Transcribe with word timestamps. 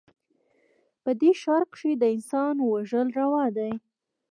په 1.03 1.11
دې 1.19 1.31
ښـار 1.41 1.63
کښې 1.73 1.91
د 1.97 2.03
انسان 2.15 2.55
وژل 2.61 3.07
روا 3.19 3.45
دي 3.57 3.71